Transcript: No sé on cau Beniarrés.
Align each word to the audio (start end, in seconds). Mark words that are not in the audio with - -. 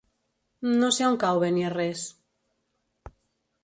No 0.79 0.89
sé 0.97 1.05
on 1.09 1.19
cau 1.25 1.43
Beniarrés. 1.45 2.09